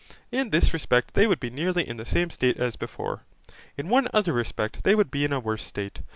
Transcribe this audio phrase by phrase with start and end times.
[0.31, 3.21] In this respect they would be nearly in the same state as before.
[3.77, 5.99] In one other respect they would be in a worse state.